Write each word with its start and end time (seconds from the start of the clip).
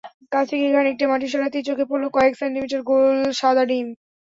কাছে 0.31 0.53
গিয়ে 0.59 0.73
খানিকটা 0.75 1.05
মাটি 1.11 1.27
সরাতেই 1.31 1.67
চোখে 1.67 1.85
পড়ল 1.89 2.03
কয়েক 2.15 2.33
সেন্টিমিটারের 2.39 2.83
গোল 2.89 3.07
সাদা 3.39 3.63
ডিম। 3.69 3.87